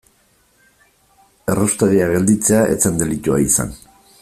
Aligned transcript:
Erraustegia 1.53 2.09
gelditzea 2.15 2.65
ez 2.77 2.81
zen 2.87 2.99
delitua 3.03 3.39
izan. 3.51 3.79